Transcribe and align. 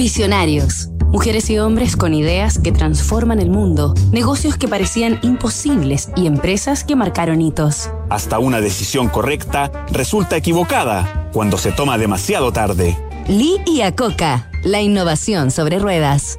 Visionarios. 0.00 0.88
Mujeres 1.12 1.50
y 1.50 1.58
hombres 1.58 1.94
con 1.94 2.14
ideas 2.14 2.58
que 2.58 2.72
transforman 2.72 3.38
el 3.38 3.50
mundo, 3.50 3.92
negocios 4.12 4.56
que 4.56 4.66
parecían 4.66 5.18
imposibles 5.20 6.08
y 6.16 6.26
empresas 6.26 6.84
que 6.84 6.96
marcaron 6.96 7.42
hitos. 7.42 7.90
Hasta 8.08 8.38
una 8.38 8.62
decisión 8.62 9.10
correcta 9.10 9.70
resulta 9.92 10.38
equivocada 10.38 11.28
cuando 11.34 11.58
se 11.58 11.70
toma 11.70 11.98
demasiado 11.98 12.50
tarde. 12.50 12.96
Lee 13.28 13.60
y 13.66 13.82
Acoca, 13.82 14.48
la 14.64 14.80
innovación 14.80 15.50
sobre 15.50 15.78
ruedas. 15.78 16.38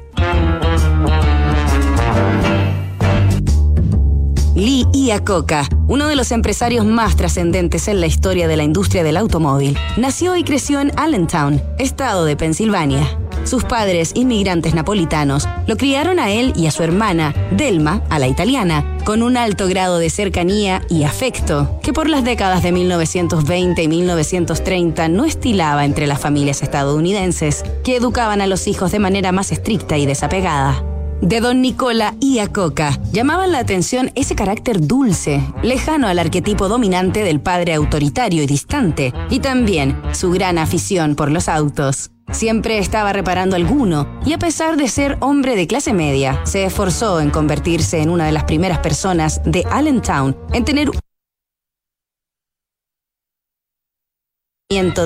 Lee 4.56 4.86
Iacocca, 4.92 5.68
uno 5.86 6.08
de 6.08 6.16
los 6.16 6.32
empresarios 6.32 6.84
más 6.84 7.14
trascendentes 7.16 7.86
en 7.86 8.00
la 8.00 8.06
historia 8.06 8.48
de 8.48 8.56
la 8.56 8.64
industria 8.64 9.04
del 9.04 9.16
automóvil, 9.16 9.78
nació 9.96 10.36
y 10.36 10.42
creció 10.42 10.80
en 10.80 10.92
Allentown, 10.98 11.62
estado 11.78 12.24
de 12.24 12.36
Pensilvania. 12.36 13.18
Sus 13.44 13.64
padres, 13.64 14.12
inmigrantes 14.14 14.74
napolitanos, 14.74 15.48
lo 15.66 15.76
criaron 15.76 16.18
a 16.18 16.30
él 16.30 16.52
y 16.56 16.66
a 16.66 16.70
su 16.70 16.82
hermana, 16.82 17.34
Delma, 17.50 18.02
a 18.08 18.18
la 18.18 18.28
italiana, 18.28 18.98
con 19.04 19.22
un 19.22 19.36
alto 19.36 19.66
grado 19.66 19.98
de 19.98 20.10
cercanía 20.10 20.82
y 20.88 21.04
afecto 21.04 21.78
que 21.82 21.92
por 21.92 22.08
las 22.08 22.24
décadas 22.24 22.62
de 22.62 22.72
1920 22.72 23.82
y 23.82 23.88
1930 23.88 25.08
no 25.08 25.24
estilaba 25.24 25.84
entre 25.84 26.06
las 26.06 26.20
familias 26.20 26.62
estadounidenses, 26.62 27.64
que 27.84 27.96
educaban 27.96 28.40
a 28.40 28.46
los 28.46 28.68
hijos 28.68 28.92
de 28.92 29.00
manera 29.00 29.32
más 29.32 29.52
estricta 29.52 29.98
y 29.98 30.06
desapegada 30.06 30.84
de 31.22 31.40
don 31.40 31.62
Nicola 31.62 32.16
y 32.20 32.40
Acoca 32.40 32.98
llamaban 33.12 33.52
la 33.52 33.60
atención 33.60 34.10
ese 34.16 34.34
carácter 34.34 34.84
dulce, 34.84 35.40
lejano 35.62 36.08
al 36.08 36.18
arquetipo 36.18 36.68
dominante 36.68 37.22
del 37.22 37.40
padre 37.40 37.74
autoritario 37.74 38.42
y 38.42 38.46
distante, 38.46 39.14
y 39.30 39.38
también 39.38 39.96
su 40.12 40.32
gran 40.32 40.58
afición 40.58 41.14
por 41.14 41.30
los 41.30 41.48
autos. 41.48 42.10
Siempre 42.32 42.78
estaba 42.78 43.12
reparando 43.12 43.56
alguno, 43.56 44.20
y 44.24 44.32
a 44.32 44.38
pesar 44.38 44.76
de 44.76 44.88
ser 44.88 45.16
hombre 45.20 45.54
de 45.54 45.66
clase 45.66 45.92
media, 45.92 46.40
se 46.44 46.64
esforzó 46.64 47.20
en 47.20 47.30
convertirse 47.30 48.00
en 48.00 48.10
una 48.10 48.26
de 48.26 48.32
las 48.32 48.44
primeras 48.44 48.78
personas 48.78 49.40
de 49.44 49.64
Allentown 49.70 50.36
en 50.52 50.64
tener 50.64 50.90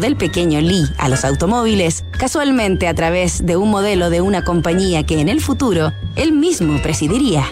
del 0.00 0.16
pequeño 0.16 0.60
Lee 0.60 0.84
a 0.96 1.08
los 1.08 1.24
automóviles, 1.24 2.04
casualmente 2.16 2.86
a 2.86 2.94
través 2.94 3.44
de 3.44 3.56
un 3.56 3.68
modelo 3.68 4.10
de 4.10 4.20
una 4.20 4.44
compañía 4.44 5.04
que 5.04 5.20
en 5.20 5.28
el 5.28 5.40
futuro 5.40 5.92
él 6.14 6.32
mismo 6.32 6.80
presidiría. 6.82 7.44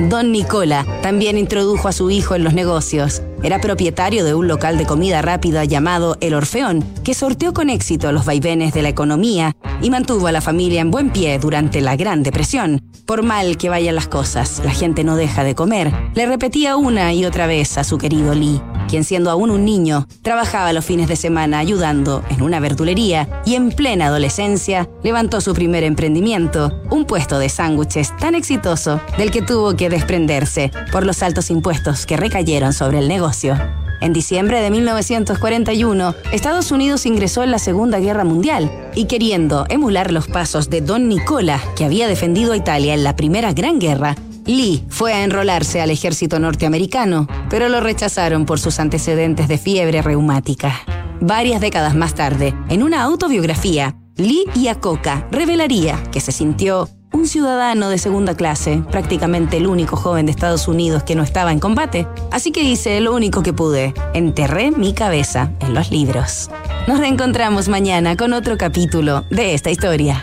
Don 0.00 0.32
Nicola 0.32 0.84
también 1.02 1.38
introdujo 1.38 1.86
a 1.86 1.92
su 1.92 2.10
hijo 2.10 2.34
en 2.34 2.42
los 2.42 2.52
negocios. 2.52 3.22
Era 3.44 3.60
propietario 3.60 4.24
de 4.24 4.34
un 4.34 4.48
local 4.48 4.76
de 4.76 4.86
comida 4.86 5.22
rápida 5.22 5.64
llamado 5.64 6.16
El 6.20 6.34
Orfeón, 6.34 6.84
que 7.04 7.14
sorteó 7.14 7.54
con 7.54 7.70
éxito 7.70 8.10
los 8.10 8.24
vaivenes 8.24 8.74
de 8.74 8.82
la 8.82 8.88
economía 8.88 9.54
y 9.80 9.90
mantuvo 9.90 10.26
a 10.26 10.32
la 10.32 10.40
familia 10.40 10.80
en 10.80 10.90
buen 10.90 11.10
pie 11.10 11.38
durante 11.38 11.80
la 11.80 11.94
Gran 11.94 12.24
Depresión. 12.24 12.82
Por 13.06 13.22
mal 13.22 13.56
que 13.56 13.68
vayan 13.68 13.94
las 13.94 14.08
cosas, 14.08 14.62
la 14.64 14.72
gente 14.72 15.04
no 15.04 15.14
deja 15.14 15.44
de 15.44 15.54
comer, 15.54 15.92
le 16.14 16.26
repetía 16.26 16.76
una 16.76 17.12
y 17.12 17.24
otra 17.24 17.46
vez 17.46 17.78
a 17.78 17.84
su 17.84 17.96
querido 17.96 18.34
Lee 18.34 18.60
siendo 19.02 19.32
aún 19.32 19.50
un 19.50 19.64
niño, 19.64 20.06
trabajaba 20.22 20.72
los 20.72 20.84
fines 20.84 21.08
de 21.08 21.16
semana 21.16 21.58
ayudando 21.58 22.22
en 22.30 22.42
una 22.42 22.60
verdulería 22.60 23.42
y 23.44 23.56
en 23.56 23.70
plena 23.70 24.06
adolescencia 24.06 24.88
levantó 25.02 25.40
su 25.40 25.54
primer 25.54 25.82
emprendimiento, 25.82 26.80
un 26.90 27.06
puesto 27.06 27.40
de 27.40 27.48
sándwiches 27.48 28.16
tan 28.18 28.36
exitoso 28.36 29.00
del 29.18 29.32
que 29.32 29.42
tuvo 29.42 29.74
que 29.74 29.88
desprenderse 29.88 30.70
por 30.92 31.04
los 31.04 31.22
altos 31.24 31.50
impuestos 31.50 32.06
que 32.06 32.16
recayeron 32.16 32.72
sobre 32.72 33.00
el 33.00 33.08
negocio. 33.08 33.56
En 34.04 34.12
diciembre 34.12 34.60
de 34.60 34.70
1941, 34.70 36.14
Estados 36.30 36.70
Unidos 36.72 37.06
ingresó 37.06 37.42
en 37.42 37.50
la 37.50 37.58
Segunda 37.58 38.00
Guerra 38.00 38.24
Mundial 38.24 38.70
y 38.94 39.06
queriendo 39.06 39.64
emular 39.70 40.10
los 40.10 40.26
pasos 40.26 40.68
de 40.68 40.82
Don 40.82 41.08
Nicola, 41.08 41.58
que 41.74 41.86
había 41.86 42.06
defendido 42.06 42.52
a 42.52 42.56
Italia 42.58 42.92
en 42.92 43.02
la 43.02 43.16
Primera 43.16 43.54
Gran 43.54 43.78
Guerra, 43.78 44.14
Lee 44.46 44.84
fue 44.88 45.12
a 45.12 45.24
enrolarse 45.24 45.80
al 45.80 45.90
ejército 45.90 46.38
norteamericano, 46.38 47.26
pero 47.48 47.68
lo 47.68 47.80
rechazaron 47.80 48.44
por 48.44 48.60
sus 48.60 48.78
antecedentes 48.78 49.48
de 49.48 49.58
fiebre 49.58 50.02
reumática. 50.02 50.80
Varias 51.20 51.60
décadas 51.60 51.94
más 51.94 52.14
tarde, 52.14 52.54
en 52.68 52.82
una 52.82 53.02
autobiografía, 53.02 53.96
Lee 54.16 54.44
Iacocca 54.54 55.26
revelaría 55.30 56.02
que 56.12 56.20
se 56.20 56.32
sintió 56.32 56.88
un 57.12 57.28
ciudadano 57.28 57.88
de 57.88 57.98
segunda 57.98 58.36
clase, 58.36 58.82
prácticamente 58.90 59.56
el 59.56 59.66
único 59.66 59.96
joven 59.96 60.26
de 60.26 60.32
Estados 60.32 60.68
Unidos 60.68 61.04
que 61.04 61.14
no 61.14 61.22
estaba 61.22 61.52
en 61.52 61.60
combate. 61.60 62.06
Así 62.32 62.50
que 62.50 62.64
hice 62.64 63.00
lo 63.00 63.14
único 63.14 63.42
que 63.42 63.52
pude, 63.52 63.94
enterré 64.14 64.72
mi 64.72 64.92
cabeza 64.94 65.52
en 65.60 65.74
los 65.74 65.90
libros. 65.90 66.50
Nos 66.86 66.98
reencontramos 66.98 67.68
mañana 67.68 68.16
con 68.16 68.32
otro 68.32 68.58
capítulo 68.58 69.24
de 69.30 69.54
esta 69.54 69.70
historia. 69.70 70.22